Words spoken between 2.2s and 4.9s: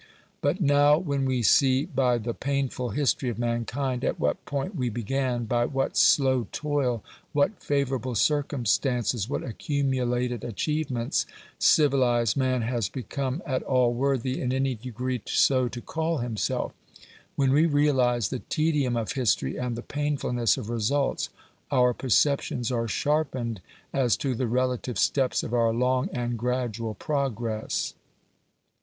painful history of mankind at what point we